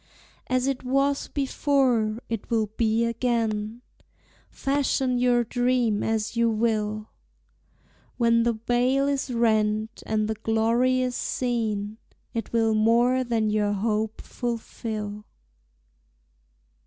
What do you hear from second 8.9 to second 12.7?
is rent, and the glory is seen, It